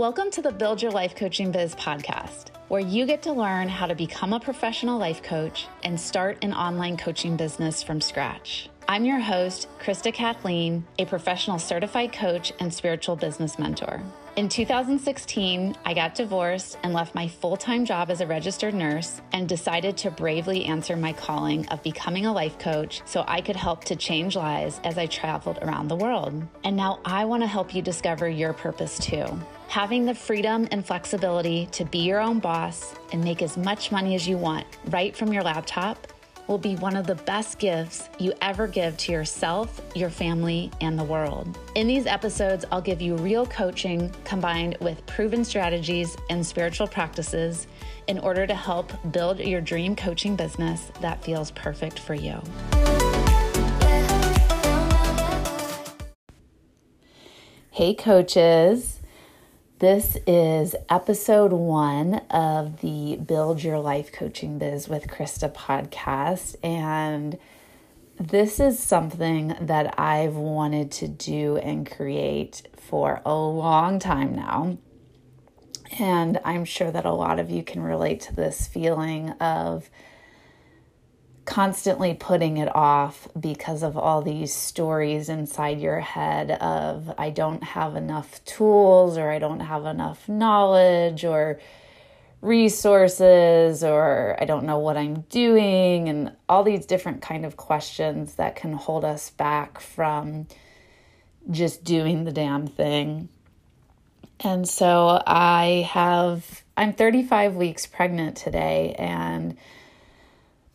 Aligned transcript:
Welcome 0.00 0.30
to 0.30 0.40
the 0.40 0.50
Build 0.50 0.80
Your 0.80 0.92
Life 0.92 1.14
Coaching 1.14 1.52
Biz 1.52 1.74
podcast, 1.74 2.46
where 2.68 2.80
you 2.80 3.04
get 3.04 3.20
to 3.24 3.34
learn 3.34 3.68
how 3.68 3.84
to 3.84 3.94
become 3.94 4.32
a 4.32 4.40
professional 4.40 4.98
life 4.98 5.22
coach 5.22 5.66
and 5.84 6.00
start 6.00 6.38
an 6.40 6.54
online 6.54 6.96
coaching 6.96 7.36
business 7.36 7.82
from 7.82 8.00
scratch. 8.00 8.70
I'm 8.88 9.04
your 9.04 9.20
host, 9.20 9.68
Krista 9.78 10.10
Kathleen, 10.10 10.86
a 10.98 11.04
professional 11.04 11.58
certified 11.58 12.14
coach 12.14 12.50
and 12.60 12.72
spiritual 12.72 13.14
business 13.14 13.58
mentor. 13.58 14.02
In 14.36 14.48
2016, 14.48 15.74
I 15.84 15.92
got 15.92 16.14
divorced 16.14 16.78
and 16.84 16.92
left 16.92 17.16
my 17.16 17.26
full 17.26 17.56
time 17.56 17.84
job 17.84 18.10
as 18.10 18.20
a 18.20 18.26
registered 18.26 18.74
nurse 18.74 19.20
and 19.32 19.48
decided 19.48 19.96
to 19.98 20.10
bravely 20.10 20.66
answer 20.66 20.96
my 20.96 21.12
calling 21.12 21.66
of 21.68 21.82
becoming 21.82 22.26
a 22.26 22.32
life 22.32 22.56
coach 22.56 23.02
so 23.04 23.24
I 23.26 23.40
could 23.40 23.56
help 23.56 23.82
to 23.84 23.96
change 23.96 24.36
lives 24.36 24.80
as 24.84 24.98
I 24.98 25.06
traveled 25.06 25.58
around 25.62 25.88
the 25.88 25.96
world. 25.96 26.46
And 26.62 26.76
now 26.76 27.00
I 27.04 27.24
want 27.24 27.42
to 27.42 27.48
help 27.48 27.74
you 27.74 27.82
discover 27.82 28.28
your 28.28 28.52
purpose 28.52 29.00
too. 29.00 29.26
Having 29.66 30.06
the 30.06 30.14
freedom 30.14 30.68
and 30.70 30.86
flexibility 30.86 31.66
to 31.72 31.84
be 31.84 31.98
your 31.98 32.20
own 32.20 32.38
boss 32.38 32.94
and 33.12 33.22
make 33.24 33.42
as 33.42 33.56
much 33.56 33.90
money 33.90 34.14
as 34.14 34.28
you 34.28 34.38
want 34.38 34.64
right 34.86 35.14
from 35.14 35.32
your 35.32 35.42
laptop 35.42 36.06
will 36.46 36.58
be 36.58 36.76
one 36.76 36.96
of 36.96 37.06
the 37.06 37.14
best 37.14 37.58
gifts 37.58 38.08
you 38.18 38.32
ever 38.42 38.66
give 38.66 38.96
to 38.98 39.12
yourself, 39.12 39.80
your 39.94 40.10
family, 40.10 40.70
and 40.80 40.98
the 40.98 41.04
world. 41.04 41.58
In 41.74 41.86
these 41.86 42.06
episodes, 42.06 42.64
I'll 42.70 42.80
give 42.80 43.00
you 43.02 43.16
real 43.16 43.46
coaching 43.46 44.12
combined 44.24 44.76
with 44.80 45.04
proven 45.06 45.44
strategies 45.44 46.16
and 46.28 46.44
spiritual 46.46 46.86
practices 46.86 47.66
in 48.06 48.18
order 48.18 48.46
to 48.46 48.54
help 48.54 48.92
build 49.12 49.38
your 49.40 49.60
dream 49.60 49.94
coaching 49.96 50.36
business 50.36 50.90
that 51.00 51.22
feels 51.22 51.50
perfect 51.52 51.98
for 51.98 52.14
you. 52.14 52.40
Hey, 57.72 57.94
coaches. 57.94 58.99
This 59.80 60.18
is 60.26 60.76
episode 60.90 61.54
one 61.54 62.16
of 62.28 62.82
the 62.82 63.16
Build 63.16 63.62
Your 63.62 63.78
Life 63.78 64.12
Coaching 64.12 64.58
Biz 64.58 64.90
with 64.90 65.06
Krista 65.06 65.50
podcast. 65.50 66.54
And 66.62 67.38
this 68.18 68.60
is 68.60 68.78
something 68.78 69.56
that 69.58 69.98
I've 69.98 70.34
wanted 70.34 70.90
to 70.90 71.08
do 71.08 71.56
and 71.56 71.90
create 71.90 72.68
for 72.76 73.22
a 73.24 73.34
long 73.34 73.98
time 73.98 74.36
now. 74.36 74.76
And 75.98 76.38
I'm 76.44 76.66
sure 76.66 76.90
that 76.90 77.06
a 77.06 77.12
lot 77.12 77.38
of 77.38 77.48
you 77.48 77.62
can 77.62 77.82
relate 77.82 78.20
to 78.20 78.36
this 78.36 78.68
feeling 78.68 79.30
of 79.40 79.88
constantly 81.50 82.14
putting 82.14 82.58
it 82.58 82.74
off 82.76 83.26
because 83.38 83.82
of 83.82 83.98
all 83.98 84.22
these 84.22 84.54
stories 84.54 85.28
inside 85.28 85.80
your 85.80 85.98
head 85.98 86.52
of 86.52 87.12
I 87.18 87.30
don't 87.30 87.64
have 87.64 87.96
enough 87.96 88.42
tools 88.44 89.18
or 89.18 89.28
I 89.28 89.40
don't 89.40 89.58
have 89.58 89.84
enough 89.84 90.28
knowledge 90.28 91.24
or 91.24 91.58
resources 92.40 93.82
or 93.82 94.36
I 94.40 94.44
don't 94.44 94.64
know 94.64 94.78
what 94.78 94.96
I'm 94.96 95.22
doing 95.22 96.08
and 96.08 96.36
all 96.48 96.62
these 96.62 96.86
different 96.86 97.20
kind 97.20 97.44
of 97.44 97.56
questions 97.56 98.36
that 98.36 98.54
can 98.54 98.72
hold 98.72 99.04
us 99.04 99.30
back 99.30 99.80
from 99.80 100.46
just 101.50 101.82
doing 101.82 102.22
the 102.22 102.32
damn 102.32 102.68
thing. 102.68 103.28
And 104.38 104.68
so 104.68 105.20
I 105.26 105.84
have 105.90 106.62
I'm 106.76 106.92
35 106.92 107.56
weeks 107.56 107.86
pregnant 107.86 108.36
today 108.36 108.94
and 108.96 109.56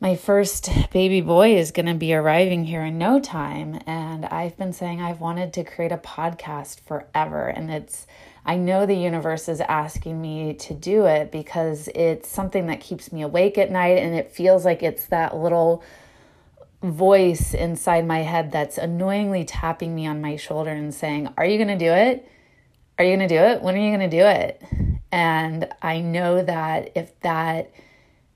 my 0.06 0.16
first 0.16 0.70
baby 0.92 1.20
boy 1.20 1.58
is 1.58 1.72
going 1.72 1.88
to 1.88 1.96
be 1.96 2.14
arriving 2.14 2.64
here 2.64 2.84
in 2.84 2.96
no 2.96 3.20
time 3.20 3.82
and 3.88 4.24
i've 4.28 4.56
been 4.56 4.72
saying 4.72 5.02
i've 5.02 5.20
wanted 5.20 5.52
to 5.52 5.64
create 5.64 5.92
a 5.92 5.98
podcast 5.98 6.80
forever 6.82 7.48
and 7.48 7.72
it's 7.72 8.06
i 8.46 8.56
know 8.56 8.86
the 8.86 8.94
universe 8.94 9.50
is 9.50 9.60
asking 9.62 10.22
me 10.22 10.54
to 10.54 10.76
do 10.76 11.08
it 11.08 11.32
because 11.32 11.90
it's 11.96 12.30
something 12.30 12.68
that 12.68 12.80
keeps 12.80 13.12
me 13.12 13.24
awake 13.24 13.58
at 13.58 13.72
night 13.72 13.98
and 13.98 14.14
it 14.14 14.32
feels 14.32 14.64
like 14.64 14.84
it's 14.84 15.08
that 15.08 15.36
little 15.36 15.84
voice 16.84 17.56
inside 17.56 18.06
my 18.06 18.20
head 18.20 18.52
that's 18.52 18.78
annoyingly 18.78 19.44
tapping 19.44 19.96
me 19.96 20.06
on 20.06 20.22
my 20.22 20.36
shoulder 20.36 20.70
and 20.70 20.94
saying 20.94 21.28
are 21.36 21.48
you 21.48 21.58
going 21.58 21.80
to 21.80 21.84
do 21.84 21.92
it? 21.92 22.30
Are 23.00 23.04
you 23.04 23.18
going 23.18 23.28
to 23.28 23.36
do 23.36 23.42
it? 23.42 23.64
When 23.64 23.74
are 23.74 23.80
you 23.80 23.90
going 23.90 24.08
to 24.08 24.18
do 24.18 24.24
it? 24.24 24.62
And 25.12 25.68
i 25.82 26.00
know 26.00 26.44
that 26.44 26.92
if 26.94 27.20
that 27.22 27.72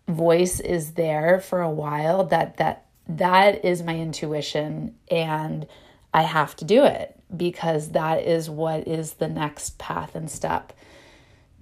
voice 0.10 0.60
is 0.60 0.94
there 0.94 1.40
for 1.40 1.62
a 1.62 1.70
while 1.70 2.26
that 2.26 2.58
that 2.58 2.86
that 3.08 3.64
is 3.64 3.82
my 3.82 3.98
intuition 3.98 4.96
and 5.10 5.68
I 6.14 6.24
have 6.24 6.56
to 6.58 6.66
do 6.66 6.84
it 6.84 7.16
because 7.36 7.92
that 7.92 8.24
is 8.24 8.50
what 8.50 8.88
is 8.88 9.14
the 9.14 9.28
next 9.28 9.78
path 9.78 10.16
and 10.16 10.30
step 10.30 10.74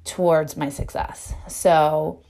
towards 0.03 0.55
my 0.55 0.69
success. 0.69 1.33
So 1.47 2.21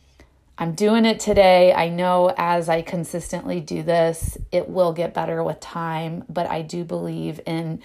I'm 0.57 0.73
doing 0.73 1.05
it 1.05 1.19
today. 1.19 1.71
I 1.73 1.89
know 1.89 2.33
as 2.35 2.69
I 2.69 2.81
consistently 2.81 3.59
do 3.59 3.83
this, 3.83 4.37
it 4.51 4.67
will 4.67 4.93
get 4.93 5.13
better 5.13 5.43
with 5.43 5.59
time, 5.59 6.23
but 6.27 6.49
I 6.49 6.63
do 6.63 6.83
believe 6.83 7.39
in 7.45 7.81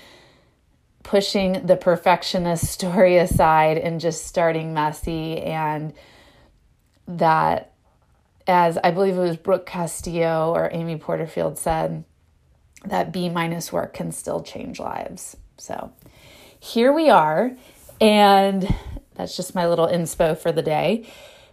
pushing 1.03 1.67
the 1.67 1.77
perfectionist 1.77 2.65
story 2.71 3.19
aside 3.19 3.77
and 3.77 4.01
just 4.01 4.27
starting 4.27 4.73
messy 4.73 5.39
and 5.43 5.93
that 7.07 7.72
as 8.47 8.79
I 8.83 8.91
believe 8.91 9.17
it 9.17 9.21
was 9.21 9.37
Brooke 9.37 9.67
Castillo 9.67 10.53
or 10.53 10.71
Amy 10.73 10.97
Porterfield 10.97 11.59
said, 11.59 12.05
that 12.85 13.13
B 13.13 13.29
minus 13.29 13.73
work 13.73 13.95
can 13.95 14.13
still 14.13 14.43
change 14.43 14.81
lives. 14.81 15.37
So 15.57 15.93
here 16.59 16.93
we 16.93 17.09
are, 17.09 17.53
and 18.01 18.75
that's 19.15 19.37
just 19.37 19.55
my 19.55 19.69
little 19.69 19.87
inspo 19.87 20.37
for 20.37 20.51
the 20.53 20.63
day. 20.63 21.07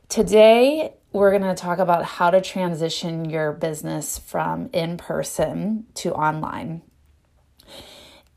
Today, 0.07 0.93
we're 1.11 1.29
going 1.29 1.43
to 1.43 1.59
talk 1.59 1.79
about 1.79 2.05
how 2.05 2.31
to 2.31 2.41
transition 2.41 3.29
your 3.29 3.51
business 3.51 4.17
from 4.17 4.69
in 4.73 4.97
person 4.97 5.85
to 5.95 6.13
online. 6.13 6.81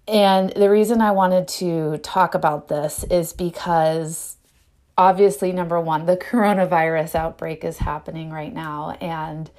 And 0.09 0.51
the 0.51 0.69
reason 0.69 1.01
I 1.01 1.13
wanted 1.13 1.49
to 1.49 1.99
talk 1.99 2.35
about 2.35 2.69
this 2.69 3.05
is 3.05 3.33
because 3.33 4.37
obviously, 4.97 5.53
number 5.53 5.81
one, 5.81 6.07
the 6.07 6.17
coronavirus 6.31 7.15
outbreak 7.15 7.65
is 7.65 7.79
happening 7.79 8.31
right 8.31 8.53
now. 8.53 8.97
And 9.01 9.51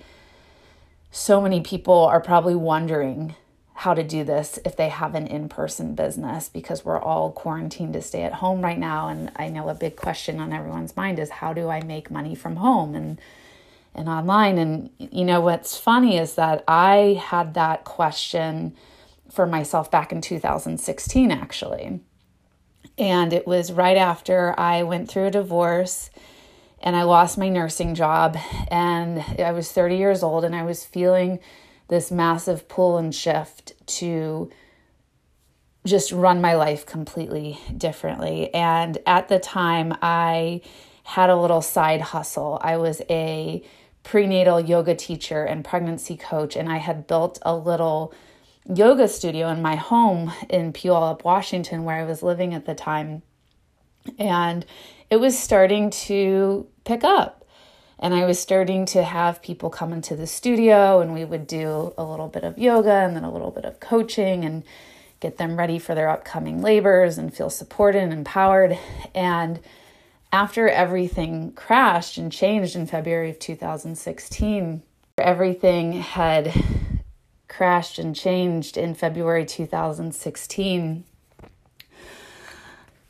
so 1.11 1.41
many 1.41 1.61
people 1.61 2.05
are 2.05 2.21
probably 2.21 2.55
wondering 2.55 3.35
how 3.75 3.93
to 3.93 4.03
do 4.03 4.23
this 4.23 4.59
if 4.65 4.75
they 4.75 4.89
have 4.89 5.15
an 5.15 5.27
in 5.27 5.49
person 5.49 5.95
business 5.95 6.47
because 6.47 6.85
we're 6.85 6.99
all 6.99 7.31
quarantined 7.31 7.93
to 7.93 8.01
stay 8.01 8.23
at 8.23 8.33
home 8.33 8.61
right 8.61 8.77
now. 8.77 9.07
And 9.07 9.31
I 9.35 9.49
know 9.49 9.67
a 9.67 9.73
big 9.73 9.95
question 9.95 10.39
on 10.39 10.53
everyone's 10.53 10.95
mind 10.95 11.19
is 11.19 11.29
how 11.29 11.53
do 11.53 11.69
I 11.69 11.81
make 11.81 12.11
money 12.11 12.35
from 12.35 12.57
home 12.57 12.95
and 12.95 13.19
and 13.95 14.09
online? 14.09 14.57
And 14.57 14.89
you 14.97 15.25
know 15.25 15.41
what's 15.41 15.77
funny 15.77 16.17
is 16.17 16.35
that 16.35 16.63
I 16.67 17.21
had 17.23 17.53
that 17.55 17.83
question 17.83 18.75
for 19.31 19.45
myself 19.45 19.89
back 19.89 20.11
in 20.11 20.21
2016 20.21 21.31
actually. 21.31 21.99
And 22.97 23.33
it 23.33 23.47
was 23.47 23.71
right 23.71 23.97
after 23.97 24.57
I 24.59 24.83
went 24.83 25.09
through 25.09 25.27
a 25.27 25.31
divorce 25.31 26.09
and 26.81 26.95
I 26.95 27.03
lost 27.03 27.37
my 27.37 27.49
nursing 27.49 27.95
job. 27.95 28.37
And 28.69 29.23
I 29.39 29.51
was 29.51 29.71
30 29.71 29.97
years 29.97 30.21
old 30.21 30.43
and 30.43 30.55
I 30.55 30.63
was 30.63 30.83
feeling 30.83 31.39
this 31.87 32.11
massive 32.11 32.67
pull 32.67 32.97
and 32.97 33.13
shift 33.13 33.73
to 33.85 34.51
just 35.85 36.11
run 36.11 36.41
my 36.41 36.55
life 36.55 36.85
completely 36.85 37.59
differently. 37.75 38.53
And 38.53 38.97
at 39.05 39.27
the 39.27 39.39
time, 39.39 39.97
I 40.01 40.61
had 41.03 41.29
a 41.29 41.35
little 41.35 41.61
side 41.61 42.01
hustle. 42.01 42.59
I 42.61 42.77
was 42.77 43.01
a 43.09 43.63
prenatal 44.03 44.59
yoga 44.59 44.95
teacher 44.95 45.43
and 45.43 45.65
pregnancy 45.65 46.15
coach, 46.15 46.55
and 46.55 46.69
I 46.69 46.77
had 46.77 47.07
built 47.07 47.39
a 47.41 47.55
little 47.55 48.13
yoga 48.71 49.07
studio 49.07 49.49
in 49.49 49.61
my 49.61 49.75
home 49.75 50.31
in 50.49 50.73
Puyallup, 50.73 51.23
Washington, 51.23 51.83
where 51.83 51.97
I 51.97 52.03
was 52.03 52.23
living 52.23 52.53
at 52.53 52.65
the 52.65 52.75
time. 52.75 53.21
And 54.17 54.65
it 55.09 55.17
was 55.17 55.37
starting 55.37 55.89
to 55.91 56.67
pick 56.85 57.03
up. 57.03 57.45
And 57.99 58.13
I 58.13 58.25
was 58.25 58.39
starting 58.39 58.85
to 58.87 59.03
have 59.03 59.41
people 59.41 59.69
come 59.69 59.93
into 59.93 60.15
the 60.15 60.27
studio, 60.27 60.99
and 60.99 61.13
we 61.13 61.23
would 61.23 61.47
do 61.47 61.93
a 61.97 62.03
little 62.03 62.27
bit 62.27 62.43
of 62.43 62.57
yoga 62.57 62.91
and 62.91 63.15
then 63.15 63.23
a 63.23 63.31
little 63.31 63.51
bit 63.51 63.63
of 63.63 63.79
coaching 63.79 64.43
and 64.43 64.63
get 65.21 65.37
them 65.37 65.57
ready 65.57 65.79
for 65.79 65.95
their 65.95 66.09
upcoming 66.09 66.61
labors 66.61 67.17
and 67.17 67.33
feel 67.33 67.49
supported 67.49 68.03
and 68.03 68.11
empowered. 68.11 68.77
And 69.15 69.61
after 70.33 70.67
everything 70.67 71.53
crashed 71.53 72.17
and 72.17 72.29
changed 72.29 72.75
in 72.75 72.87
February 72.87 73.29
of 73.29 73.39
2016, 73.39 74.81
everything 75.17 75.93
had 75.93 76.51
crashed 77.55 77.99
and 77.99 78.15
changed 78.15 78.77
in 78.77 78.95
February 78.95 79.45
2016, 79.45 81.03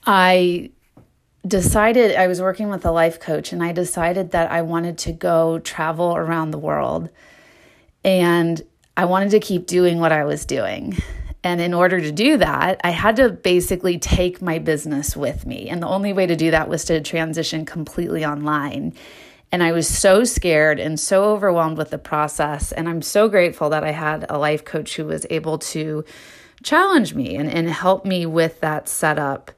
I 0.06 0.72
decided 1.48 2.16
I 2.16 2.28
was 2.28 2.42
working 2.42 2.70
with 2.70 2.86
a 2.86 2.92
life 2.92 3.20
coach 3.20 3.54
and 3.54 3.64
I 3.64 3.72
decided 3.72 4.32
that 4.32 4.52
I 4.52 4.62
wanted 4.62 4.98
to 5.00 5.14
go 5.14 5.60
travel 5.60 6.16
around 6.16 6.52
the 6.52 6.58
world 6.58 7.10
and 8.04 8.62
I 8.98 9.06
wanted 9.06 9.32
to 9.32 9.40
keep 9.40 9.66
doing 9.66 10.00
what 10.00 10.12
I 10.12 10.26
was 10.26 10.46
doing. 10.46 10.98
And 11.46 11.60
in 11.60 11.74
order 11.74 12.00
to 12.00 12.12
do 12.12 12.38
that, 12.38 12.80
I 12.84 12.92
had 12.92 13.18
to 13.18 13.30
basically 13.30 13.98
take 13.98 14.42
my 14.42 14.60
business 14.60 15.16
with 15.16 15.46
me. 15.46 15.68
And 15.70 15.84
the 15.84 15.88
only 15.88 16.14
way 16.14 16.26
to 16.26 16.36
do 16.36 16.52
that 16.52 16.70
was 16.70 16.86
to 16.86 17.02
transition 17.02 17.66
completely 17.66 18.26
online. 18.26 18.94
And 19.54 19.62
I 19.62 19.72
was 19.72 19.88
so 19.88 20.24
scared 20.24 20.80
and 20.80 21.00
so 21.00 21.26
overwhelmed 21.26 21.78
with 21.78 21.92
the 21.92 22.00
process. 22.00 22.72
And 22.72 22.90
I'm 22.90 23.04
so 23.04 23.30
grateful 23.30 23.70
that 23.70 23.84
I 23.84 23.92
had 23.92 24.26
a 24.28 24.40
life 24.40 24.66
coach 24.66 24.96
who 24.96 25.06
was 25.06 25.28
able 25.30 25.60
to 25.60 26.04
challenge 26.64 27.14
me 27.14 27.36
and, 27.36 27.48
and 27.48 27.70
help 27.70 28.04
me 28.04 28.26
with 28.26 28.62
that 28.62 28.90
setup 28.90 29.52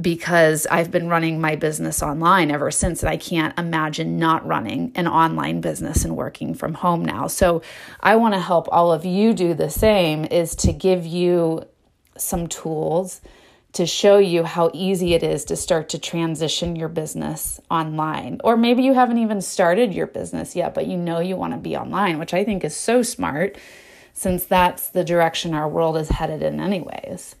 because 0.00 0.66
I've 0.70 0.90
been 0.90 1.10
running 1.10 1.42
my 1.42 1.56
business 1.56 2.02
online 2.02 2.50
ever 2.50 2.70
since, 2.70 3.02
and 3.02 3.10
I 3.10 3.18
can't 3.18 3.58
imagine 3.58 4.18
not 4.18 4.46
running 4.46 4.92
an 4.94 5.06
online 5.06 5.60
business 5.60 6.02
and 6.06 6.16
working 6.16 6.54
from 6.54 6.72
home 6.72 7.04
now. 7.04 7.26
So, 7.26 7.60
I 8.00 8.16
want 8.16 8.32
to 8.32 8.40
help 8.40 8.66
all 8.72 8.94
of 8.94 9.04
you 9.04 9.34
do 9.34 9.52
the 9.52 9.68
same 9.68 10.24
is 10.24 10.56
to 10.56 10.72
give 10.72 11.04
you 11.04 11.64
some 12.16 12.46
tools 12.46 13.20
to 13.72 13.86
show 13.86 14.18
you 14.18 14.42
how 14.42 14.70
easy 14.74 15.14
it 15.14 15.22
is 15.22 15.44
to 15.44 15.56
start 15.56 15.88
to 15.90 15.98
transition 15.98 16.74
your 16.74 16.88
business 16.88 17.60
online. 17.70 18.40
Or 18.42 18.56
maybe 18.56 18.82
you 18.82 18.94
haven't 18.94 19.18
even 19.18 19.40
started 19.40 19.94
your 19.94 20.08
business 20.08 20.56
yet, 20.56 20.74
but 20.74 20.86
you 20.86 20.96
know 20.96 21.20
you 21.20 21.36
want 21.36 21.52
to 21.52 21.58
be 21.58 21.76
online, 21.76 22.18
which 22.18 22.34
I 22.34 22.44
think 22.44 22.64
is 22.64 22.76
so 22.76 23.02
smart 23.02 23.56
since 24.12 24.44
that's 24.44 24.88
the 24.88 25.04
direction 25.04 25.54
our 25.54 25.68
world 25.68 25.96
is 25.96 26.08
headed 26.08 26.42
in, 26.42 26.58
anyways. 26.60 27.36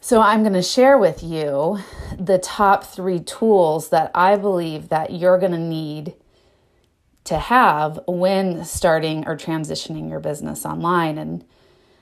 So 0.00 0.20
I'm 0.20 0.42
going 0.42 0.52
to 0.52 0.62
share 0.62 0.96
with 0.96 1.22
you 1.22 1.80
the 2.18 2.38
top 2.38 2.84
3 2.84 3.20
tools 3.20 3.90
that 3.90 4.10
I 4.14 4.36
believe 4.36 4.88
that 4.88 5.12
you're 5.12 5.38
going 5.38 5.52
to 5.52 5.58
need 5.58 6.14
to 7.24 7.38
have 7.38 7.98
when 8.06 8.64
starting 8.64 9.26
or 9.26 9.36
transitioning 9.36 10.08
your 10.08 10.20
business 10.20 10.64
online 10.64 11.18
and 11.18 11.44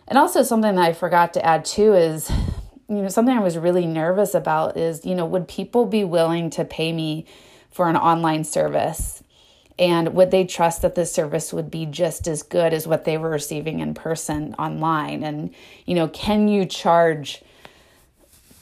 and 0.07 0.19
also 0.19 0.43
something 0.43 0.75
that 0.75 0.85
I 0.85 0.93
forgot 0.93 1.35
to 1.35 1.45
add 1.45 1.65
too 1.65 1.95
is 1.95 2.31
you 2.89 2.97
know 2.97 3.09
something 3.09 3.37
I 3.37 3.41
was 3.41 3.57
really 3.57 3.87
nervous 3.87 4.35
about 4.35 4.77
is 4.77 5.05
you 5.05 5.15
know 5.15 5.27
would 5.27 5.49
people 5.49 5.87
be 5.87 6.05
willing 6.05 6.51
to 6.51 6.65
pay 6.65 6.93
me 6.93 7.27
for 7.71 7.89
an 7.89 7.97
online 7.97 8.45
service? 8.45 9.23
And 9.77 10.15
would 10.15 10.31
they 10.31 10.45
trust 10.45 10.83
that 10.83 10.95
the 10.95 11.05
service 11.05 11.53
would 11.53 11.69
be 11.69 11.85
just 11.85 12.29
as 12.29 12.45
good 12.45 12.73
as 12.73 12.87
what 12.87 13.05
they 13.05 13.19
were 13.19 13.31
receiving 13.31 13.81
in 13.81 13.95
person 13.95 14.55
online? 14.55 15.25
And 15.25 15.55
you 15.87 15.95
know 15.95 16.09
can 16.09 16.49
you 16.49 16.67
charge 16.67 17.43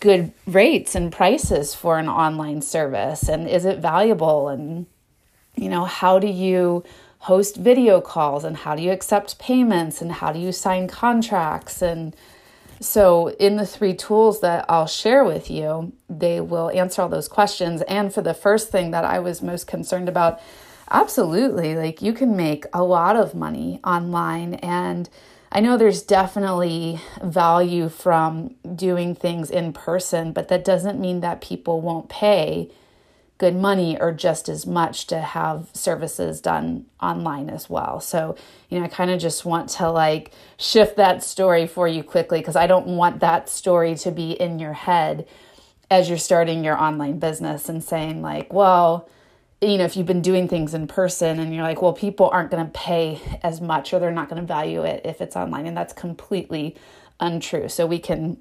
good 0.00 0.32
rates 0.46 0.94
and 0.94 1.12
prices 1.12 1.74
for 1.74 1.98
an 1.98 2.08
online 2.08 2.62
service? 2.62 3.28
And 3.28 3.48
is 3.48 3.64
it 3.64 3.78
valuable? 3.78 4.48
And 4.48 4.86
you 5.56 5.68
know 5.68 5.84
how 5.84 6.18
do 6.18 6.28
you 6.28 6.84
host 7.22 7.54
video 7.54 8.00
calls 8.00 8.42
and 8.42 8.56
how 8.56 8.74
do 8.74 8.82
you 8.82 8.90
accept 8.90 9.38
payments 9.38 10.02
and 10.02 10.10
how 10.10 10.32
do 10.32 10.40
you 10.40 10.50
sign 10.50 10.88
contracts. 10.88 11.80
And 11.80 12.16
so 12.80 13.28
in 13.38 13.54
the 13.54 13.66
three 13.66 13.94
tools 13.94 14.40
that 14.40 14.64
I'll 14.68 14.88
share 14.88 15.22
with 15.24 15.48
you 15.48 15.92
they 16.08 16.40
will 16.40 16.70
answer 16.70 17.02
all 17.02 17.08
those 17.08 17.28
questions. 17.28 17.80
And 17.82 18.12
for 18.12 18.22
the 18.22 18.34
first 18.34 18.70
thing 18.70 18.90
that 18.90 19.04
I 19.04 19.20
was 19.20 19.40
most 19.40 19.68
concerned 19.68 20.08
about 20.08 20.40
absolutely 20.90 21.76
like 21.76 22.02
you 22.02 22.12
can 22.12 22.36
make 22.36 22.66
a 22.72 22.82
lot 22.82 23.14
of 23.14 23.36
money 23.36 23.78
online. 23.84 24.54
And 24.54 25.08
I 25.52 25.60
know 25.60 25.76
there's 25.76 26.02
definitely 26.02 27.00
value 27.22 27.88
from 27.88 28.56
doing 28.74 29.14
things 29.14 29.48
in 29.48 29.72
person, 29.72 30.32
but 30.32 30.48
that 30.48 30.64
doesn't 30.64 30.98
mean 30.98 31.20
that 31.20 31.40
people 31.40 31.80
won't 31.80 32.08
pay 32.08 32.68
good 33.42 33.56
money 33.56 34.00
or 34.00 34.12
just 34.12 34.48
as 34.48 34.68
much 34.68 35.04
to 35.08 35.20
have 35.20 35.66
services 35.72 36.40
done 36.40 36.86
online 37.02 37.50
as 37.50 37.68
well. 37.68 37.98
So, 37.98 38.36
you 38.68 38.78
know, 38.78 38.84
I 38.84 38.88
kind 38.88 39.10
of 39.10 39.20
just 39.20 39.44
want 39.44 39.68
to 39.70 39.90
like 39.90 40.30
shift 40.58 40.94
that 40.98 41.24
story 41.24 41.66
for 41.66 41.88
you 41.88 42.04
quickly 42.04 42.38
because 42.38 42.54
I 42.54 42.68
don't 42.68 42.86
want 42.86 43.18
that 43.18 43.48
story 43.48 43.96
to 43.96 44.12
be 44.12 44.30
in 44.30 44.60
your 44.60 44.74
head 44.74 45.26
as 45.90 46.08
you're 46.08 46.18
starting 46.18 46.62
your 46.62 46.80
online 46.80 47.18
business 47.18 47.68
and 47.68 47.82
saying, 47.82 48.22
like, 48.22 48.52
well, 48.52 49.08
you 49.60 49.76
know, 49.76 49.86
if 49.86 49.96
you've 49.96 50.06
been 50.06 50.22
doing 50.22 50.46
things 50.46 50.72
in 50.72 50.86
person 50.86 51.40
and 51.40 51.52
you're 51.52 51.64
like, 51.64 51.82
well, 51.82 51.94
people 51.94 52.30
aren't 52.32 52.52
going 52.52 52.64
to 52.64 52.70
pay 52.70 53.20
as 53.42 53.60
much 53.60 53.92
or 53.92 53.98
they're 53.98 54.12
not 54.12 54.28
going 54.28 54.40
to 54.40 54.46
value 54.46 54.84
it 54.84 55.00
if 55.04 55.20
it's 55.20 55.34
online 55.34 55.66
and 55.66 55.76
that's 55.76 55.92
completely 55.92 56.76
untrue. 57.18 57.68
So 57.68 57.88
we 57.88 57.98
can 57.98 58.36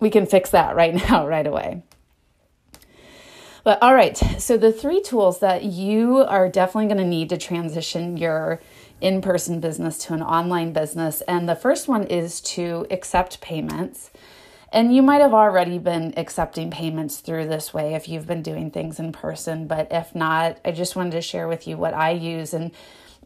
we 0.00 0.10
can 0.10 0.26
fix 0.26 0.50
that 0.50 0.76
right 0.76 0.94
now 1.08 1.26
right 1.26 1.46
away. 1.46 1.82
But 3.68 3.82
all 3.82 3.94
right, 3.94 4.16
so 4.40 4.56
the 4.56 4.72
three 4.72 5.02
tools 5.02 5.40
that 5.40 5.62
you 5.62 6.24
are 6.24 6.48
definitely 6.48 6.86
going 6.86 7.04
to 7.04 7.04
need 7.04 7.28
to 7.28 7.36
transition 7.36 8.16
your 8.16 8.62
in 9.02 9.20
person 9.20 9.60
business 9.60 9.98
to 10.06 10.14
an 10.14 10.22
online 10.22 10.72
business. 10.72 11.20
And 11.28 11.46
the 11.46 11.54
first 11.54 11.86
one 11.86 12.04
is 12.04 12.40
to 12.56 12.86
accept 12.90 13.42
payments. 13.42 14.10
And 14.72 14.96
you 14.96 15.02
might 15.02 15.20
have 15.20 15.34
already 15.34 15.78
been 15.78 16.14
accepting 16.16 16.70
payments 16.70 17.18
through 17.18 17.48
this 17.48 17.74
way 17.74 17.92
if 17.92 18.08
you've 18.08 18.26
been 18.26 18.40
doing 18.40 18.70
things 18.70 18.98
in 18.98 19.12
person, 19.12 19.66
but 19.66 19.88
if 19.90 20.14
not, 20.14 20.58
I 20.64 20.72
just 20.72 20.96
wanted 20.96 21.10
to 21.10 21.20
share 21.20 21.46
with 21.46 21.68
you 21.68 21.76
what 21.76 21.92
I 21.92 22.12
use. 22.12 22.54
And 22.54 22.70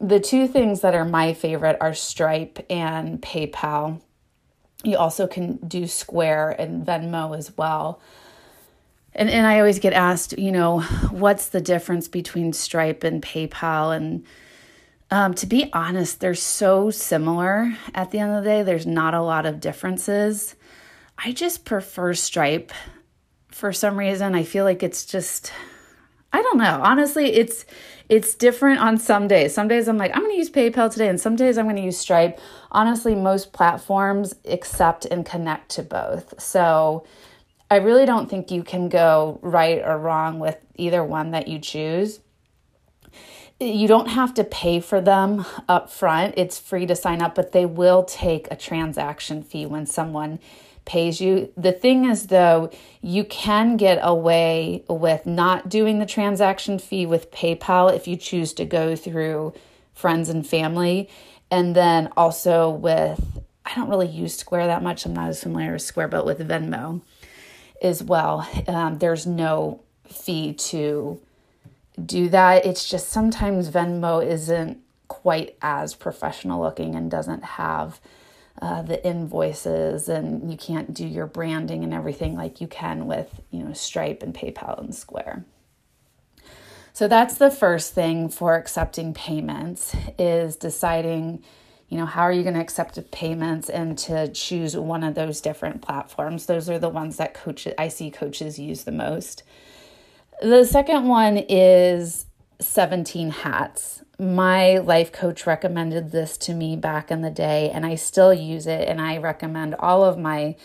the 0.01 0.19
two 0.19 0.49
things 0.49 0.81
that 0.81 0.97
are 0.97 1.05
my 1.05 1.35
favorite 1.35 1.77
are 1.81 1.95
Stripe 1.95 2.67
and 2.69 3.23
PayPal. 3.23 4.01
You 4.83 4.97
also 4.97 5.29
can 5.29 5.59
do 5.59 5.87
Square 5.87 6.57
and 6.59 6.85
Venmo 6.85 7.39
as 7.39 7.57
well. 7.57 8.01
And 9.15 9.29
and 9.29 9.47
I 9.47 9.59
always 9.59 9.79
get 9.79 9.93
asked, 9.93 10.39
you 10.39 10.53
know, 10.53 10.81
what's 11.11 11.49
the 11.49 11.61
difference 11.61 12.09
between 12.09 12.53
Stripe 12.53 13.05
and 13.05 13.23
PayPal 13.23 13.95
and 13.97 14.25
um, 15.11 15.35
to 15.35 15.47
be 15.47 15.71
honest, 15.75 16.21
they're 16.21 16.35
so 16.35 16.91
similar 16.91 17.77
at 17.95 18.11
the 18.11 18.19
end 18.19 18.33
of 18.33 18.43
the 18.43 18.49
day. 18.49 18.63
There's 18.63 18.87
not 18.87 19.13
a 19.13 19.21
lot 19.21 19.45
of 19.45 19.61
differences. 19.61 20.57
I 21.19 21.33
just 21.33 21.67
prefer 21.67 22.15
Stripe 22.15 22.73
for 23.51 23.75
some 23.75 23.99
reason. 23.99 24.35
I 24.35 24.43
feel 24.43 24.65
like 24.65 24.83
it's 24.83 25.05
just 25.05 25.53
I 26.33 26.41
don't 26.41 26.57
know. 26.57 26.81
Honestly, 26.83 27.35
it's 27.35 27.67
it's 28.09 28.35
different 28.35 28.81
on 28.81 28.99
some 28.99 29.29
days. 29.29 29.55
Some 29.55 29.69
days 29.69 29.87
I'm 29.89 29.99
like, 29.99 30.13
I'm 30.15 30.23
going 30.23 30.33
to 30.33 30.39
use 30.39 30.51
PayPal 30.51 30.91
today 30.91 31.09
and 31.09 31.21
some 31.21 31.37
days 31.37 31.59
I'm 31.59 31.67
going 31.67 31.77
to 31.77 31.83
use 31.83 31.99
Stripe. 31.99 32.41
Honestly, 32.71 33.15
most 33.15 33.53
platforms 33.53 34.35
accept 34.47 35.05
and 35.05 35.25
connect 35.25 35.71
to 35.73 35.83
both. 35.83 36.41
So, 36.41 37.07
I 37.73 37.77
really 37.77 38.05
don't 38.05 38.29
think 38.29 38.51
you 38.51 38.63
can 38.63 38.91
go 38.91 39.39
right 39.41 39.81
or 39.83 39.97
wrong 39.97 40.39
with 40.39 40.59
either 40.75 41.03
one 41.03 41.31
that 41.31 41.49
you 41.49 41.59
choose. 41.59 42.21
You 43.59 43.89
don't 43.89 44.09
have 44.09 44.35
to 44.35 44.45
pay 44.45 44.79
for 44.79 45.01
them 45.01 45.47
up 45.71 45.89
front. 45.89 46.35
It's 46.37 46.59
free 46.59 46.85
to 46.85 46.95
sign 46.95 47.23
up, 47.23 47.35
but 47.35 47.53
they 47.53 47.65
will 47.65 48.05
take 48.05 48.47
a 48.51 48.57
transaction 48.57 49.43
fee 49.43 49.65
when 49.65 49.87
someone 49.87 50.39
pays 50.85 51.23
you. 51.23 51.51
The 51.57 51.73
thing 51.73 52.05
is, 52.05 52.27
though, 52.27 52.71
you 53.01 53.25
can 53.25 53.79
get 53.79 53.99
away 54.03 54.85
with 54.87 55.25
not 55.25 55.71
doing 55.71 55.99
the 55.99 56.05
transaction 56.05 56.79
fee 56.79 57.07
with 57.07 57.31
PayPal 57.31 57.97
if 57.97 58.07
you 58.07 58.17
choose 58.17 58.53
to 58.53 58.67
go 58.67 58.95
through 58.95 59.55
friends 59.95 60.29
and 60.29 60.47
family. 60.47 61.09
And 61.51 61.75
then 61.75 62.11
also 62.19 62.69
with, 62.69 63.41
I 63.65 63.75
don't 63.75 63.89
really 63.89 64.09
use 64.09 64.37
Square 64.37 64.67
that 64.67 64.83
much. 64.83 65.07
I'm 65.07 65.15
not 65.15 65.31
as 65.31 65.43
familiar 65.43 65.73
with 65.73 65.81
Square, 65.81 66.09
but 66.09 66.27
with 66.27 66.47
Venmo 66.47 67.01
as 67.83 68.03
well, 68.03 68.49
um, 68.69 68.99
there's 68.99 69.27
no 69.27 69.81
fee 70.07 70.55
to 70.55 71.21
do 72.05 72.29
that. 72.31 72.65
It's 72.65 72.89
just 72.89 73.09
sometimes 73.09 73.69
Venmo 73.69 74.25
isn't 74.25 74.79
quite 75.09 75.57
as 75.61 75.95
professional 75.95 76.63
looking 76.63 76.95
and 76.95 77.11
doesn't 77.11 77.45
have 77.45 78.01
uh, 78.61 78.81
the 78.81 79.05
invoices 79.07 80.09
and 80.09 80.51
you 80.51 80.57
can't 80.57 80.95
do 80.95 81.07
your 81.07 81.27
branding 81.27 81.85
and 81.85 81.93
everything 81.93 82.35
like 82.37 82.61
you 82.61 82.67
can 82.67 83.07
with 83.07 83.41
you 83.51 83.63
know 83.63 83.73
stripe 83.73 84.23
and 84.23 84.35
paypal 84.35 84.79
and 84.79 84.95
square 84.95 85.45
so 86.93 87.09
that's 87.09 87.39
the 87.39 87.51
first 87.51 87.93
thing 87.95 88.29
for 88.29 88.55
accepting 88.55 89.13
payments 89.13 89.97
is 90.19 90.57
deciding 90.57 91.43
you 91.93 91.99
know 91.99 92.07
how 92.07 92.23
are 92.23 92.33
you 92.33 92.43
going 92.43 92.55
to 92.55 92.61
accept 92.61 92.99
payments 93.11 93.69
and 93.69 93.99
to 93.99 94.27
choose 94.29 94.75
one 94.75 95.05
of 95.05 95.15
those 95.15 95.43
different 95.43 95.83
platforms? 95.83 96.47
Those 96.47 96.71
are 96.71 96.79
the 96.79 96.89
ones 96.89 97.19
that 97.19 97.35
coaches 97.35 97.75
i 97.77 97.89
see 97.89 98.11
coaches 98.11 98.59
use 98.59 98.85
the 98.85 98.93
most. 98.93 99.43
The 100.41 100.65
second 100.65 101.07
one 101.07 101.37
is 101.37 102.25
17 102.61 103.29
hats. 103.29 104.03
My 104.19 104.79
life 104.79 105.13
coach 105.13 105.47
recommended 105.47 106.13
this 106.13 106.39
to 106.39 106.55
me 106.55 106.77
back 106.77 107.11
in 107.11 107.21
the 107.21 107.31
day, 107.31 107.69
and 107.69 107.85
I 107.85 107.97
still 107.97 108.33
use 108.33 108.67
it, 108.67 108.89
and 108.89 108.99
I 108.99 109.19
recommend 109.19 109.75
all 109.75 110.03
of 110.03 110.17
my 110.17 110.57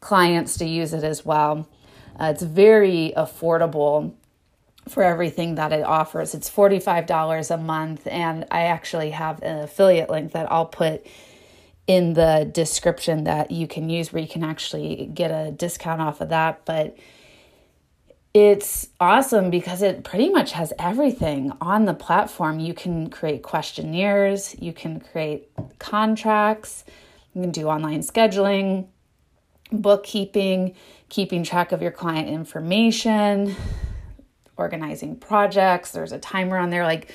clients 0.00 0.58
to 0.58 0.66
use 0.66 0.92
it 0.92 1.02
as 1.02 1.24
well. 1.24 1.66
Uh, 2.20 2.26
it's 2.34 2.42
very 2.42 3.14
affordable 3.16 4.12
for 4.88 5.02
everything 5.02 5.54
that 5.54 5.72
it 5.72 5.84
offers. 5.84 6.34
It's 6.34 6.50
$45 6.50 7.50
a 7.50 7.56
month, 7.56 8.06
and 8.06 8.46
I 8.50 8.64
actually 8.64 9.10
have 9.10 9.42
an 9.42 9.60
affiliate 9.60 10.10
link 10.10 10.32
that 10.32 10.50
I'll 10.52 10.66
put 10.66 11.06
in 11.86 12.14
the 12.14 12.48
description 12.50 13.24
that 13.24 13.50
you 13.50 13.66
can 13.66 13.90
use 13.90 14.12
where 14.12 14.22
you 14.22 14.28
can 14.28 14.42
actually 14.42 15.10
get 15.12 15.30
a 15.30 15.50
discount 15.50 16.00
off 16.00 16.20
of 16.20 16.30
that. 16.30 16.64
But 16.64 16.96
it's 18.32 18.88
awesome 18.98 19.50
because 19.50 19.80
it 19.80 20.02
pretty 20.02 20.28
much 20.28 20.52
has 20.52 20.72
everything 20.78 21.52
on 21.60 21.84
the 21.84 21.94
platform. 21.94 22.58
You 22.58 22.74
can 22.74 23.08
create 23.10 23.42
questionnaires, 23.42 24.56
you 24.58 24.72
can 24.72 24.98
create 24.98 25.50
contracts, 25.78 26.84
You 27.34 27.42
can 27.42 27.50
do 27.50 27.66
online 27.66 28.00
scheduling, 28.00 28.86
bookkeeping, 29.72 30.74
keeping 31.08 31.42
track 31.42 31.72
of 31.72 31.82
your 31.82 31.90
client 31.90 32.28
information, 32.28 33.56
organizing 34.56 35.16
projects. 35.16 35.90
There's 35.90 36.12
a 36.12 36.18
timer 36.18 36.56
on 36.56 36.70
there. 36.70 36.84
Like, 36.84 37.10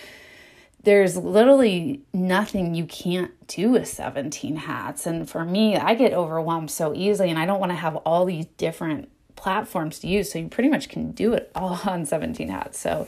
there's 0.84 1.18
literally 1.18 2.02
nothing 2.14 2.74
you 2.74 2.86
can't 2.86 3.32
do 3.48 3.72
with 3.72 3.88
17 3.88 4.56
hats. 4.56 5.06
And 5.06 5.30
for 5.30 5.44
me, 5.44 5.76
I 5.76 5.94
get 5.94 6.14
overwhelmed 6.14 6.72
so 6.72 6.94
easily, 6.96 7.30
and 7.30 7.38
I 7.38 7.46
don't 7.46 7.60
want 7.60 7.72
to 7.72 7.76
have 7.76 7.98
all 7.98 8.26
these 8.26 8.46
different 8.58 9.10
platforms 9.36 10.00
to 10.00 10.08
use. 10.08 10.32
So 10.32 10.40
you 10.40 10.48
pretty 10.48 10.70
much 10.70 10.90
can 10.90 11.12
do 11.12 11.34
it 11.34 11.52
all 11.56 11.80
on 11.86 12.06
17 12.06 12.48
hats. 12.50 12.80
So 12.80 13.08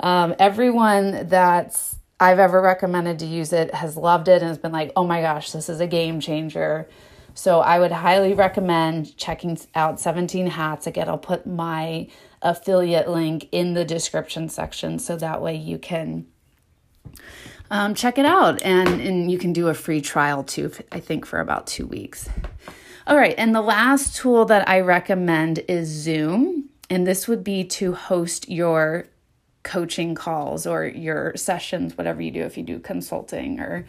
um, 0.00 0.34
everyone 0.38 1.28
that's 1.28 1.96
I've 2.18 2.38
ever 2.38 2.62
recommended 2.62 3.18
to 3.18 3.26
use 3.26 3.52
it 3.52 3.74
has 3.74 3.96
loved 3.96 4.28
it 4.28 4.40
and 4.40 4.48
has 4.48 4.58
been 4.58 4.72
like, 4.72 4.90
oh 4.96 5.04
my 5.04 5.20
gosh, 5.20 5.52
this 5.52 5.68
is 5.68 5.80
a 5.80 5.86
game 5.86 6.18
changer. 6.18 6.88
So 7.34 7.60
I 7.60 7.78
would 7.78 7.92
highly 7.92 8.32
recommend 8.32 9.14
checking 9.18 9.58
out 9.74 10.00
17 10.00 10.46
Hats. 10.46 10.86
Again, 10.86 11.08
I'll 11.10 11.18
put 11.18 11.46
my 11.46 12.08
affiliate 12.46 13.08
link 13.08 13.48
in 13.50 13.74
the 13.74 13.84
description 13.84 14.48
section 14.48 14.98
so 14.98 15.16
that 15.16 15.42
way 15.42 15.54
you 15.54 15.78
can 15.78 16.26
um, 17.70 17.94
check 17.94 18.18
it 18.18 18.24
out 18.24 18.62
and, 18.62 19.00
and 19.00 19.30
you 19.30 19.38
can 19.38 19.52
do 19.52 19.68
a 19.68 19.74
free 19.74 20.00
trial 20.00 20.44
too, 20.44 20.70
I 20.92 21.00
think 21.00 21.26
for 21.26 21.40
about 21.40 21.66
two 21.66 21.86
weeks. 21.86 22.28
All 23.08 23.16
right, 23.16 23.34
and 23.36 23.54
the 23.54 23.62
last 23.62 24.16
tool 24.16 24.44
that 24.46 24.68
I 24.68 24.80
recommend 24.80 25.60
is 25.68 25.88
Zoom, 25.88 26.70
and 26.90 27.06
this 27.06 27.28
would 27.28 27.44
be 27.44 27.64
to 27.64 27.92
host 27.92 28.48
your 28.48 29.06
coaching 29.62 30.14
calls 30.14 30.66
or 30.66 30.86
your 30.86 31.36
sessions, 31.36 31.98
whatever 31.98 32.22
you 32.22 32.30
do, 32.30 32.42
if 32.42 32.56
you 32.56 32.62
do 32.62 32.78
consulting 32.78 33.58
or 33.58 33.86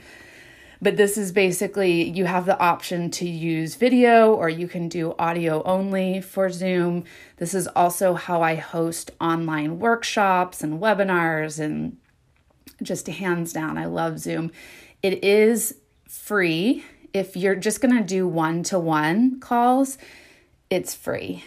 but 0.81 0.97
this 0.97 1.17
is 1.17 1.31
basically 1.31 2.03
you 2.09 2.25
have 2.25 2.45
the 2.45 2.59
option 2.59 3.09
to 3.11 3.27
use 3.27 3.75
video 3.75 4.33
or 4.33 4.49
you 4.49 4.67
can 4.67 4.89
do 4.89 5.15
audio 5.17 5.63
only 5.63 6.21
for 6.21 6.49
Zoom. 6.49 7.03
This 7.37 7.53
is 7.53 7.67
also 7.67 8.13
how 8.13 8.41
I 8.41 8.55
host 8.55 9.11
online 9.19 9.79
workshops 9.79 10.63
and 10.63 10.79
webinars 10.79 11.59
and 11.59 11.97
just 12.81 13.07
hands 13.07 13.53
down, 13.53 13.77
I 13.77 13.85
love 13.85 14.19
Zoom. 14.19 14.51
It 15.01 15.23
is 15.23 15.75
free. 16.07 16.83
If 17.13 17.35
you're 17.35 17.55
just 17.55 17.81
going 17.81 17.97
to 17.97 18.03
do 18.03 18.27
one 18.27 18.63
to 18.63 18.77
one 18.77 19.39
calls, 19.39 19.97
it's 20.69 20.93
free 20.93 21.43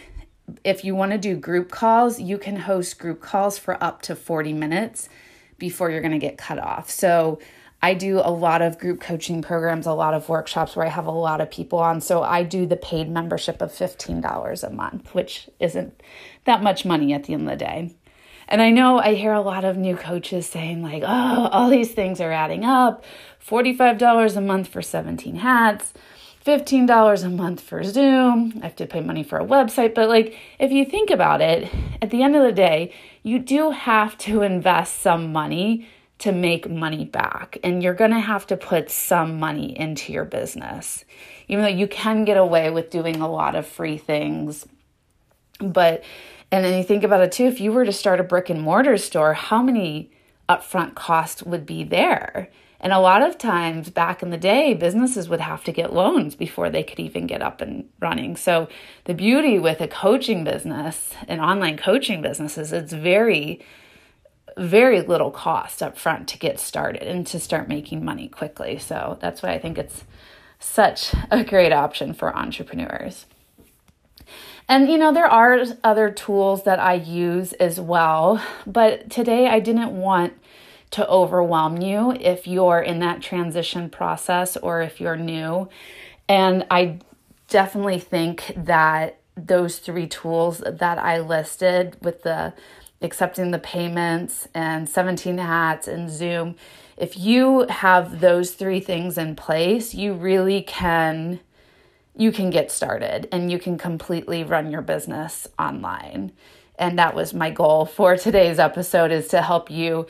if 0.63 0.83
you 0.83 0.95
want 0.95 1.11
to 1.11 1.17
do 1.17 1.35
group 1.35 1.71
calls, 1.71 2.19
you 2.19 2.37
can 2.37 2.55
host 2.55 2.99
group 2.99 3.21
calls 3.21 3.57
for 3.57 3.81
up 3.83 4.01
to 4.03 4.15
40 4.15 4.53
minutes 4.53 5.09
before 5.57 5.91
you're 5.91 6.01
going 6.01 6.11
to 6.11 6.19
get 6.19 6.37
cut 6.37 6.59
off. 6.59 6.89
So, 6.89 7.39
I 7.83 7.95
do 7.95 8.19
a 8.19 8.29
lot 8.29 8.61
of 8.61 8.77
group 8.77 9.01
coaching 9.01 9.41
programs, 9.41 9.87
a 9.87 9.93
lot 9.93 10.13
of 10.13 10.29
workshops 10.29 10.75
where 10.75 10.85
I 10.85 10.89
have 10.89 11.07
a 11.07 11.11
lot 11.11 11.41
of 11.41 11.49
people 11.49 11.79
on. 11.79 11.99
So, 11.99 12.21
I 12.21 12.43
do 12.43 12.65
the 12.65 12.75
paid 12.75 13.09
membership 13.09 13.61
of 13.61 13.71
$15 13.71 14.63
a 14.63 14.69
month, 14.69 15.15
which 15.15 15.49
isn't 15.59 16.01
that 16.45 16.61
much 16.61 16.85
money 16.85 17.13
at 17.13 17.23
the 17.23 17.33
end 17.33 17.43
of 17.43 17.49
the 17.49 17.65
day. 17.65 17.95
And 18.47 18.61
I 18.61 18.69
know 18.69 18.99
I 18.99 19.13
hear 19.13 19.33
a 19.33 19.41
lot 19.41 19.63
of 19.63 19.77
new 19.77 19.95
coaches 19.95 20.47
saying, 20.47 20.83
like, 20.83 21.03
oh, 21.05 21.49
all 21.51 21.69
these 21.69 21.93
things 21.93 22.19
are 22.19 22.31
adding 22.31 22.65
up 22.65 23.03
$45 23.47 24.35
a 24.35 24.41
month 24.41 24.67
for 24.67 24.81
17 24.81 25.37
hats. 25.37 25.93
$15 26.45 27.23
a 27.23 27.29
month 27.29 27.61
for 27.61 27.83
Zoom. 27.83 28.59
I 28.61 28.65
have 28.65 28.75
to 28.77 28.87
pay 28.87 28.99
money 28.99 29.23
for 29.23 29.37
a 29.37 29.45
website. 29.45 29.93
But, 29.93 30.09
like, 30.09 30.35
if 30.59 30.71
you 30.71 30.85
think 30.85 31.09
about 31.09 31.39
it, 31.39 31.71
at 32.01 32.09
the 32.09 32.23
end 32.23 32.35
of 32.35 32.43
the 32.43 32.51
day, 32.51 32.93
you 33.21 33.37
do 33.39 33.69
have 33.71 34.17
to 34.19 34.41
invest 34.41 35.01
some 35.01 35.31
money 35.31 35.87
to 36.21 36.31
make 36.31 36.69
money 36.69 37.05
back. 37.05 37.57
And 37.63 37.81
you're 37.81 37.93
going 37.93 38.11
to 38.11 38.19
have 38.19 38.47
to 38.47 38.57
put 38.57 38.89
some 38.89 39.39
money 39.39 39.77
into 39.77 40.13
your 40.13 40.25
business. 40.25 41.03
Even 41.47 41.63
though 41.63 41.69
you 41.69 41.87
can 41.87 42.25
get 42.25 42.37
away 42.37 42.69
with 42.69 42.89
doing 42.89 43.21
a 43.21 43.29
lot 43.29 43.55
of 43.55 43.67
free 43.67 43.97
things. 43.97 44.65
But, 45.59 46.03
and 46.51 46.63
then 46.63 46.77
you 46.77 46.83
think 46.83 47.03
about 47.03 47.21
it 47.21 47.31
too, 47.31 47.45
if 47.45 47.59
you 47.59 47.71
were 47.71 47.85
to 47.85 47.91
start 47.91 48.19
a 48.19 48.23
brick 48.23 48.49
and 48.49 48.61
mortar 48.61 48.97
store, 48.97 49.33
how 49.33 49.61
many 49.61 50.11
upfront 50.47 50.95
costs 50.95 51.43
would 51.43 51.65
be 51.65 51.83
there? 51.83 52.49
And 52.79 52.93
a 52.93 52.99
lot 52.99 53.21
of 53.21 53.37
times 53.37 53.89
back 53.91 54.23
in 54.23 54.31
the 54.31 54.37
day, 54.37 54.73
businesses 54.73 55.29
would 55.29 55.39
have 55.39 55.63
to 55.65 55.71
get 55.71 55.93
loans 55.93 56.33
before 56.35 56.69
they 56.69 56.81
could 56.83 56.99
even 56.99 57.27
get 57.27 57.41
up 57.43 57.61
and 57.61 57.87
running. 57.99 58.35
So 58.35 58.69
the 59.05 59.13
beauty 59.13 59.59
with 59.59 59.81
a 59.81 59.87
coaching 59.87 60.43
business, 60.43 61.13
an 61.27 61.39
online 61.39 61.77
coaching 61.77 62.23
business, 62.23 62.57
is 62.57 62.73
it's 62.73 62.93
very, 62.93 63.61
very 64.57 65.01
little 65.01 65.31
cost 65.31 65.81
up 65.81 65.97
front 65.97 66.27
to 66.29 66.37
get 66.37 66.59
started 66.59 67.03
and 67.03 67.25
to 67.27 67.39
start 67.39 67.67
making 67.67 68.03
money 68.03 68.27
quickly. 68.27 68.77
So 68.77 69.17
that's 69.21 69.41
why 69.41 69.51
I 69.51 69.59
think 69.59 69.77
it's 69.77 70.03
such 70.59 71.13
a 71.31 71.43
great 71.43 71.71
option 71.71 72.13
for 72.13 72.35
entrepreneurs. 72.35 73.25
And 74.67 74.89
you 74.89 74.97
know, 74.97 75.13
there 75.13 75.27
are 75.27 75.63
other 75.83 76.11
tools 76.11 76.63
that 76.63 76.79
I 76.79 76.93
use 76.93 77.53
as 77.53 77.79
well, 77.79 78.41
but 78.65 79.09
today 79.09 79.47
I 79.47 79.59
didn't 79.59 79.91
want 79.91 80.33
to 80.91 81.07
overwhelm 81.07 81.81
you 81.81 82.11
if 82.11 82.47
you're 82.47 82.81
in 82.81 82.99
that 82.99 83.21
transition 83.21 83.89
process 83.89 84.57
or 84.57 84.81
if 84.81 85.01
you're 85.01 85.17
new. 85.17 85.69
And 86.29 86.65
I 86.69 86.99
definitely 87.47 87.99
think 87.99 88.53
that 88.55 89.17
those 89.35 89.79
three 89.79 90.07
tools 90.07 90.61
that 90.65 90.97
I 90.97 91.19
listed 91.19 91.97
with 92.01 92.23
the 92.23 92.53
accepting 93.01 93.51
the 93.51 93.59
payments 93.59 94.47
and 94.53 94.87
17 94.87 95.37
hats 95.37 95.87
and 95.87 96.09
Zoom, 96.09 96.55
if 96.97 97.17
you 97.17 97.65
have 97.67 98.19
those 98.19 98.51
three 98.51 98.79
things 98.79 99.17
in 99.17 99.35
place, 99.35 99.93
you 99.93 100.13
really 100.13 100.61
can 100.61 101.39
you 102.15 102.31
can 102.31 102.49
get 102.49 102.69
started 102.69 103.27
and 103.31 103.49
you 103.49 103.57
can 103.57 103.77
completely 103.77 104.43
run 104.43 104.69
your 104.69 104.81
business 104.81 105.47
online. 105.57 106.31
And 106.77 106.99
that 106.99 107.15
was 107.15 107.33
my 107.33 107.49
goal 107.49 107.85
for 107.85 108.17
today's 108.17 108.59
episode 108.59 109.11
is 109.11 109.29
to 109.29 109.41
help 109.41 109.71
you 109.71 110.07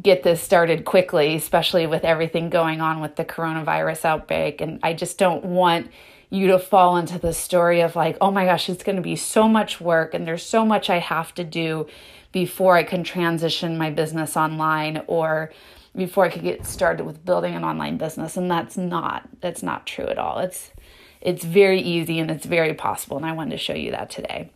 get 0.00 0.22
this 0.22 0.42
started 0.42 0.84
quickly, 0.84 1.34
especially 1.36 1.86
with 1.86 2.04
everything 2.04 2.50
going 2.50 2.80
on 2.80 3.00
with 3.00 3.16
the 3.16 3.24
coronavirus 3.24 4.04
outbreak. 4.04 4.60
And 4.60 4.78
I 4.82 4.92
just 4.94 5.18
don't 5.18 5.44
want 5.44 5.90
you 6.36 6.48
to 6.48 6.58
fall 6.58 6.96
into 6.96 7.18
the 7.18 7.32
story 7.32 7.80
of 7.80 7.96
like, 7.96 8.16
oh 8.20 8.30
my 8.30 8.44
gosh, 8.44 8.68
it's 8.68 8.84
going 8.84 8.96
to 8.96 9.02
be 9.02 9.16
so 9.16 9.48
much 9.48 9.80
work 9.80 10.14
and 10.14 10.26
there's 10.26 10.44
so 10.44 10.64
much 10.64 10.90
I 10.90 10.98
have 10.98 11.34
to 11.34 11.44
do 11.44 11.86
before 12.32 12.76
I 12.76 12.82
can 12.82 13.02
transition 13.02 13.78
my 13.78 13.90
business 13.90 14.36
online 14.36 15.02
or 15.06 15.52
before 15.96 16.26
I 16.26 16.28
could 16.28 16.42
get 16.42 16.66
started 16.66 17.04
with 17.04 17.24
building 17.24 17.54
an 17.54 17.64
online 17.64 17.96
business. 17.96 18.36
And 18.36 18.50
that's 18.50 18.76
not 18.76 19.28
that's 19.40 19.62
not 19.62 19.86
true 19.86 20.06
at 20.06 20.18
all. 20.18 20.38
It's 20.38 20.70
it's 21.20 21.44
very 21.44 21.80
easy 21.80 22.18
and 22.18 22.30
it's 22.30 22.46
very 22.46 22.74
possible. 22.74 23.16
And 23.16 23.26
I 23.26 23.32
wanted 23.32 23.52
to 23.52 23.58
show 23.58 23.74
you 23.74 23.90
that 23.92 24.10
today. 24.10 24.50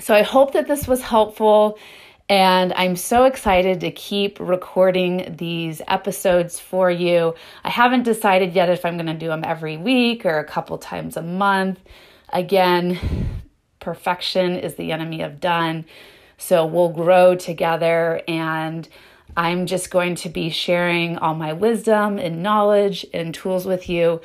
So 0.00 0.14
I 0.14 0.22
hope 0.22 0.52
that 0.52 0.68
this 0.68 0.88
was 0.88 1.02
helpful. 1.02 1.78
And 2.28 2.72
I'm 2.72 2.96
so 2.96 3.24
excited 3.24 3.80
to 3.80 3.92
keep 3.92 4.40
recording 4.40 5.36
these 5.38 5.80
episodes 5.86 6.58
for 6.58 6.90
you. 6.90 7.34
I 7.62 7.70
haven't 7.70 8.02
decided 8.02 8.52
yet 8.52 8.68
if 8.68 8.84
I'm 8.84 8.96
going 8.96 9.06
to 9.06 9.14
do 9.14 9.28
them 9.28 9.44
every 9.44 9.76
week 9.76 10.26
or 10.26 10.38
a 10.38 10.44
couple 10.44 10.76
times 10.78 11.16
a 11.16 11.22
month. 11.22 11.78
Again, 12.32 13.42
perfection 13.78 14.56
is 14.56 14.74
the 14.74 14.90
enemy 14.90 15.22
of 15.22 15.38
done. 15.38 15.84
So 16.36 16.66
we'll 16.66 16.88
grow 16.88 17.36
together 17.36 18.20
and 18.26 18.88
I'm 19.36 19.66
just 19.66 19.90
going 19.90 20.16
to 20.16 20.28
be 20.28 20.50
sharing 20.50 21.18
all 21.18 21.34
my 21.34 21.52
wisdom 21.52 22.18
and 22.18 22.42
knowledge 22.42 23.06
and 23.14 23.32
tools 23.32 23.66
with 23.66 23.88
you 23.88 24.20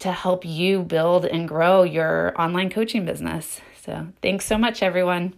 to 0.00 0.12
help 0.12 0.44
you 0.44 0.82
build 0.82 1.24
and 1.24 1.48
grow 1.48 1.82
your 1.84 2.34
online 2.38 2.68
coaching 2.68 3.04
business. 3.04 3.60
So, 3.80 4.08
thanks 4.22 4.44
so 4.44 4.58
much, 4.58 4.82
everyone. 4.82 5.34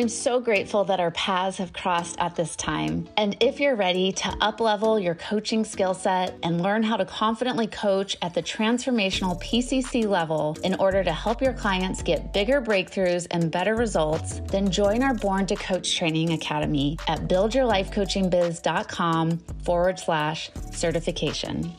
I'm 0.00 0.08
so 0.08 0.40
grateful 0.40 0.84
that 0.84 0.98
our 0.98 1.10
paths 1.10 1.58
have 1.58 1.74
crossed 1.74 2.18
at 2.18 2.34
this 2.34 2.56
time. 2.56 3.06
And 3.18 3.36
if 3.40 3.60
you're 3.60 3.76
ready 3.76 4.12
to 4.12 4.28
uplevel 4.28 5.02
your 5.02 5.14
coaching 5.14 5.62
skill 5.62 5.92
set 5.92 6.38
and 6.42 6.62
learn 6.62 6.82
how 6.82 6.96
to 6.96 7.04
confidently 7.04 7.66
coach 7.66 8.16
at 8.22 8.32
the 8.32 8.42
transformational 8.42 9.38
PCC 9.42 10.08
level 10.08 10.56
in 10.64 10.74
order 10.76 11.04
to 11.04 11.12
help 11.12 11.42
your 11.42 11.52
clients 11.52 12.02
get 12.02 12.32
bigger 12.32 12.62
breakthroughs 12.62 13.26
and 13.30 13.52
better 13.52 13.74
results, 13.74 14.40
then 14.46 14.70
join 14.70 15.02
our 15.02 15.12
Born 15.12 15.44
to 15.46 15.54
Coach 15.54 15.94
Training 15.94 16.32
Academy 16.32 16.96
at 17.06 17.28
buildyourlifecoachingbiz.com 17.28 19.38
forward 19.64 19.98
slash 19.98 20.50
certification. 20.70 21.74